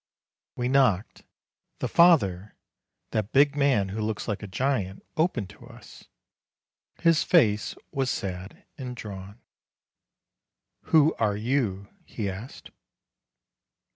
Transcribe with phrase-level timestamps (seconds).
[0.55, 1.25] We knocked;
[1.77, 2.55] the father,
[3.11, 6.05] that big man who looks like a giant, opened to us;
[7.01, 9.39] his face was sad and drawn.
[10.85, 12.71] "Who are you?" he asked.